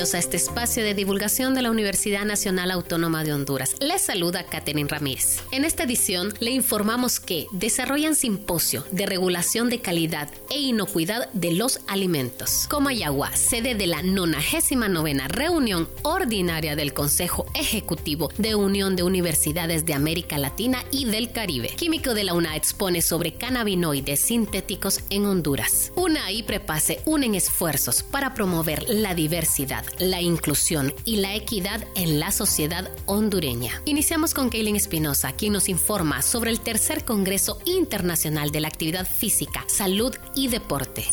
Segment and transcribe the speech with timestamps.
[0.00, 3.74] A este espacio de divulgación de la Universidad Nacional Autónoma de Honduras.
[3.80, 5.42] Les saluda Catherine Ramírez.
[5.52, 11.52] En esta edición le informamos que desarrollan simposio de regulación de calidad e inocuidad de
[11.52, 12.66] los alimentos.
[12.70, 19.92] Comayagua, sede de la 99 reunión ordinaria del Consejo Ejecutivo de Unión de Universidades de
[19.92, 21.74] América Latina y del Caribe.
[21.76, 25.92] Químico de la UNA expone sobre cannabinoides sintéticos en Honduras.
[25.94, 32.20] UNA y Prepase unen esfuerzos para promover la diversidad la inclusión y la equidad en
[32.20, 33.82] la sociedad hondureña.
[33.84, 39.06] Iniciamos con Kaylin Espinosa, quien nos informa sobre el tercer Congreso Internacional de la Actividad
[39.06, 41.06] Física, Salud y Deporte.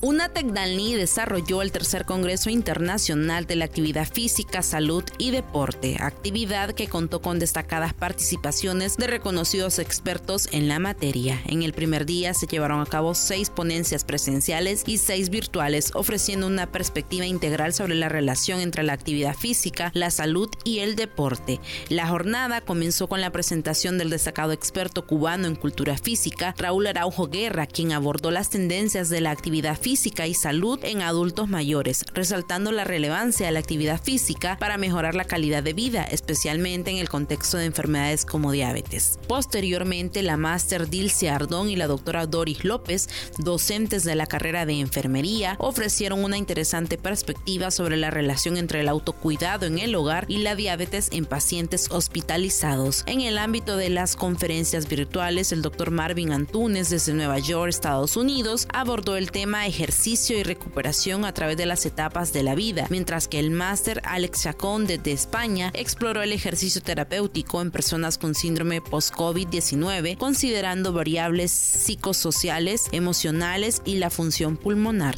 [0.00, 6.70] UNATEC Dalní desarrolló el tercer Congreso Internacional de la Actividad Física, Salud y Deporte, actividad
[6.70, 11.40] que contó con destacadas participaciones de reconocidos expertos en la materia.
[11.46, 16.46] En el primer día se llevaron a cabo seis ponencias presenciales y seis virtuales, ofreciendo
[16.46, 21.58] una perspectiva integral sobre la relación entre la actividad física, la salud y el deporte.
[21.88, 27.26] La jornada comenzó con la presentación del destacado experto cubano en cultura física, Raúl Araujo
[27.26, 32.04] Guerra, quien abordó las tendencias de la actividad física física y salud en adultos mayores,
[32.12, 36.98] resaltando la relevancia de la actividad física para mejorar la calidad de vida, especialmente en
[36.98, 39.18] el contexto de enfermedades como diabetes.
[39.26, 44.78] Posteriormente, la máster Dilcia Ardón y la doctora Doris López, docentes de la carrera de
[44.78, 50.40] enfermería, ofrecieron una interesante perspectiva sobre la relación entre el autocuidado en el hogar y
[50.40, 53.04] la diabetes en pacientes hospitalizados.
[53.06, 58.18] En el ámbito de las conferencias virtuales, el doctor Marvin Antunes desde Nueva York, Estados
[58.18, 62.88] Unidos, abordó el tema ejercicio y recuperación a través de las etapas de la vida,
[62.90, 68.34] mientras que el máster Alex Chacón desde España exploró el ejercicio terapéutico en personas con
[68.34, 75.16] síndrome post-COVID-19, considerando variables psicosociales, emocionales y la función pulmonar.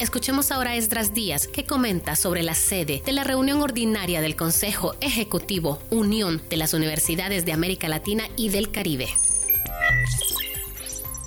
[0.00, 4.34] Escuchemos ahora a Esdras Díaz, que comenta sobre la sede de la reunión ordinaria del
[4.34, 9.06] Consejo Ejecutivo Unión de las Universidades de América Latina y del Caribe.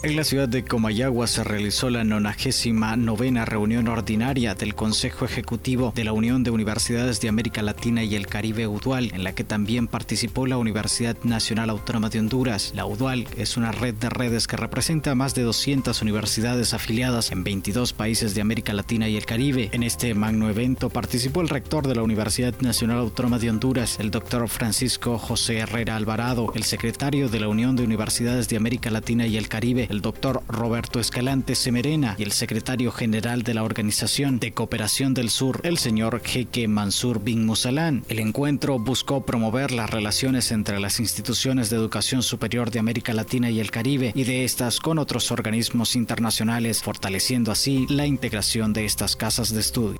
[0.03, 6.03] En la ciudad de Comayagua se realizó la 99 reunión ordinaria del Consejo Ejecutivo de
[6.03, 9.87] la Unión de Universidades de América Latina y el Caribe UDUAL, en la que también
[9.87, 12.73] participó la Universidad Nacional Autónoma de Honduras.
[12.75, 17.31] La UDUAL es una red de redes que representa a más de 200 universidades afiliadas
[17.31, 19.71] en 22 países de América Latina y el Caribe.
[19.71, 24.11] En este magno evento participó el rector de la Universidad Nacional Autónoma de Honduras, el
[24.11, 29.25] doctor Francisco José Herrera Alvarado, el secretario de la Unión de Universidades de América Latina
[29.25, 34.39] y el Caribe, el doctor Roberto Escalante Semerena y el secretario general de la Organización
[34.39, 38.03] de Cooperación del Sur, el señor Jeque Mansur bin Musalán.
[38.09, 43.49] El encuentro buscó promover las relaciones entre las instituciones de educación superior de América Latina
[43.49, 48.85] y el Caribe y de estas con otros organismos internacionales, fortaleciendo así la integración de
[48.85, 49.99] estas casas de estudio.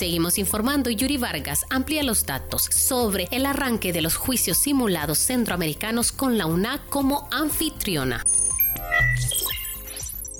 [0.00, 5.18] Seguimos informando y Yuri Vargas amplía los datos sobre el arranque de los juicios simulados
[5.18, 8.24] centroamericanos con la UNA como anfitriona.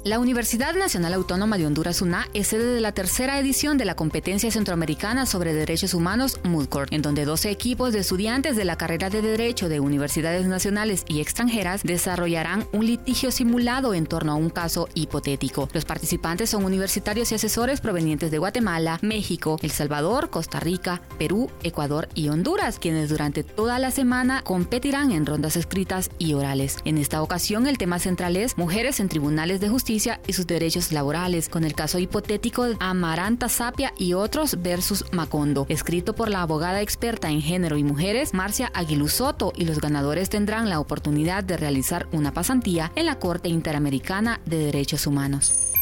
[0.03, 3.97] La Universidad Nacional Autónoma de Honduras UNA es sede de la tercera edición de la
[3.97, 9.11] competencia centroamericana sobre derechos humanos MUDCORT, en donde 12 equipos de estudiantes de la carrera
[9.11, 14.49] de Derecho de universidades nacionales y extranjeras desarrollarán un litigio simulado en torno a un
[14.49, 15.69] caso hipotético.
[15.75, 21.51] Los participantes son universitarios y asesores provenientes de Guatemala, México, El Salvador, Costa Rica, Perú,
[21.63, 26.79] Ecuador y Honduras, quienes durante toda la semana competirán en rondas escritas y orales.
[26.87, 30.93] En esta ocasión el tema central es Mujeres en Tribunales de Justicia y sus derechos
[30.93, 36.43] laborales, con el caso hipotético de Amaranta Sapia y otros versus Macondo, escrito por la
[36.43, 41.43] abogada experta en género y mujeres Marcia Aguilú Soto, y los ganadores tendrán la oportunidad
[41.43, 45.73] de realizar una pasantía en la Corte Interamericana de Derechos Humanos.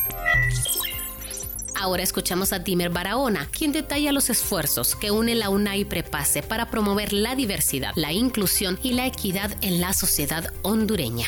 [1.79, 6.71] Ahora escuchamos a Dimer Barahona, quien detalla los esfuerzos que une la UNAI Prepase para
[6.71, 11.27] promover la diversidad, la inclusión y la equidad en la sociedad hondureña.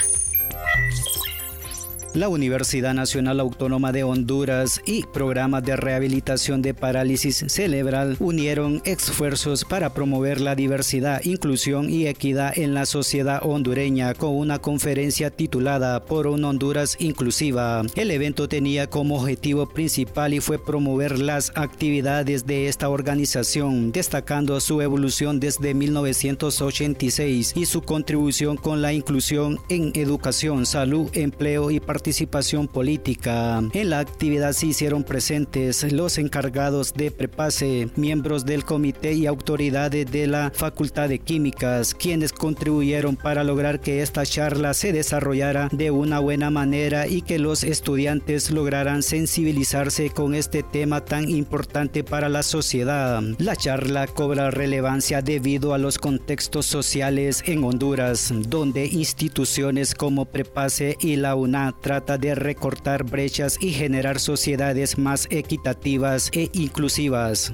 [2.13, 9.65] La Universidad Nacional Autónoma de Honduras y Programa de Rehabilitación de Parálisis Cerebral unieron esfuerzos
[9.65, 16.05] para promover la diversidad, inclusión y equidad en la sociedad hondureña con una conferencia titulada
[16.05, 17.83] Por una Honduras Inclusiva.
[17.95, 24.59] El evento tenía como objetivo principal y fue promover las actividades de esta organización, destacando
[24.61, 31.79] su evolución desde 1986 y su contribución con la inclusión en educación, salud, empleo y
[31.79, 33.63] participación participación política.
[33.75, 40.11] En la actividad se hicieron presentes los encargados de prepase, miembros del comité y autoridades
[40.11, 45.91] de la Facultad de Químicas, quienes contribuyeron para lograr que esta charla se desarrollara de
[45.91, 52.31] una buena manera y que los estudiantes lograran sensibilizarse con este tema tan importante para
[52.31, 53.23] la sociedad.
[53.37, 60.97] La charla cobra relevancia debido a los contextos sociales en Honduras, donde instituciones como Prepase
[60.99, 67.53] y la UNA trata de recortar brechas y generar sociedades más equitativas e inclusivas.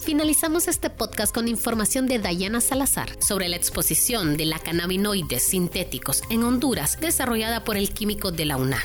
[0.00, 6.22] Finalizamos este podcast con información de Dayana Salazar sobre la exposición de la cannabinoides sintéticos
[6.28, 8.82] en Honduras desarrollada por el químico de la UNA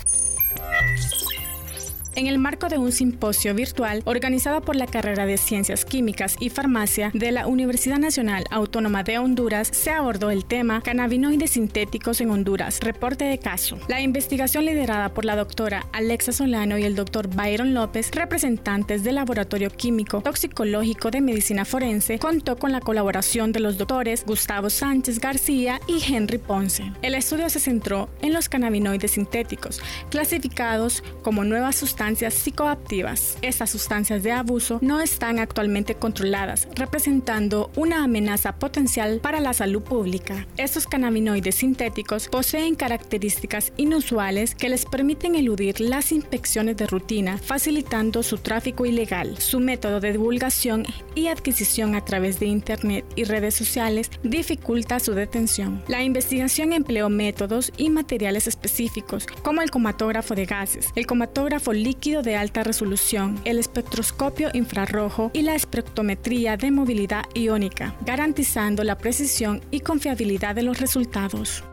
[2.15, 6.49] en el marco de un simposio virtual organizado por la carrera de Ciencias Químicas y
[6.49, 12.31] Farmacia de la Universidad Nacional Autónoma de Honduras, se abordó el tema Cannabinoides sintéticos en
[12.31, 13.77] Honduras, reporte de caso.
[13.87, 19.15] La investigación liderada por la doctora Alexa Solano y el doctor Byron López, representantes del
[19.15, 25.19] Laboratorio Químico Toxicológico de Medicina Forense, contó con la colaboración de los doctores Gustavo Sánchez
[25.19, 26.91] García y Henry Ponce.
[27.01, 33.37] El estudio se centró en los cannabinoides sintéticos, clasificados como nuevas psicoactivas.
[33.41, 39.81] Estas sustancias de abuso no están actualmente controladas, representando una amenaza potencial para la salud
[39.81, 40.45] pública.
[40.57, 48.21] Estos cannabinoides sintéticos poseen características inusuales que les permiten eludir las inspecciones de rutina, facilitando
[48.21, 49.37] su tráfico ilegal.
[49.37, 50.85] Su método de divulgación
[51.15, 55.81] y adquisición a través de Internet y redes sociales dificulta su detención.
[55.87, 61.92] La investigación empleó métodos y materiales específicos, como el comatógrafo de gases, el comatógrafo líquido
[61.93, 68.97] líquido de alta resolución, el espectroscopio infrarrojo y la espectrometría de movilidad iónica, garantizando la
[68.97, 71.63] precisión y confiabilidad de los resultados.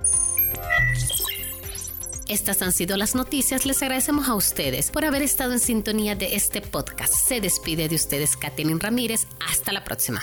[2.28, 3.64] Estas han sido las noticias.
[3.64, 7.14] Les agradecemos a ustedes por haber estado en sintonía de este podcast.
[7.14, 9.26] Se despide de ustedes Katherine Ramírez.
[9.50, 10.22] Hasta la próxima.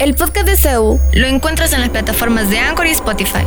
[0.00, 3.46] El podcast de CEU lo encuentras en las plataformas de Anchor y Spotify.